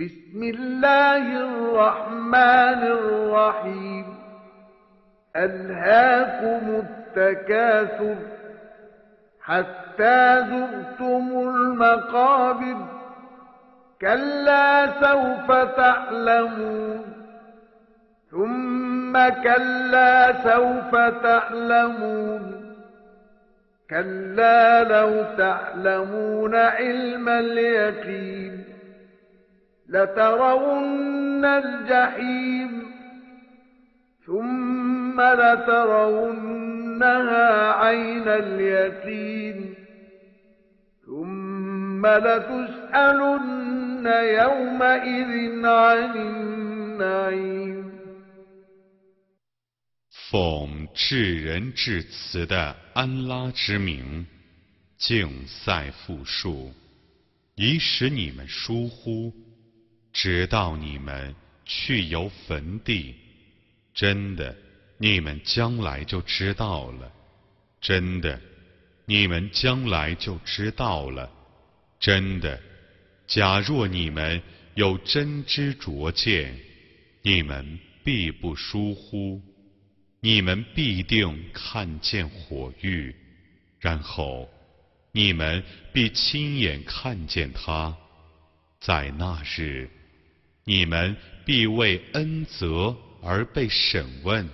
[0.00, 4.18] بسم الله الرحمن الرحيم.
[5.36, 8.16] ألهاكم التكاثر
[9.42, 12.76] حتى زرتم المقابر.
[14.00, 17.04] كلا سوف تعلمون.
[18.30, 22.74] ثم كلا سوف تعلمون.
[23.90, 28.77] كلا لو تعلمون علم اليقين.
[29.89, 32.83] لترون الجحيم
[34.25, 36.71] ثم لترونها
[37.71, 39.75] عين اليقين
[41.05, 44.05] ثم لتسألن
[44.41, 47.83] يومئذ عن النعيم
[50.31, 54.25] 奉至仁至慈的安拉之名，
[54.97, 56.71] 竞赛复述，
[57.55, 59.31] 以使你们疏忽，
[60.20, 61.32] 直到你们
[61.64, 63.14] 去游坟地。
[63.94, 64.56] 真的，
[64.96, 67.08] 你们将来就知道了；
[67.80, 68.40] 真的，
[69.06, 71.30] 你们将来就知道了；
[72.00, 72.60] 真的，
[73.28, 74.42] 假若你们
[74.74, 76.58] 有真知灼见，
[77.22, 79.40] 你们必不疏忽。
[80.20, 83.14] 你们必定看见火狱，
[83.78, 84.50] 然后
[85.12, 87.96] 你们必亲眼看见它。
[88.80, 89.88] 在那日，
[90.68, 91.16] 你们
[91.46, 94.46] 必为恩泽而被审问。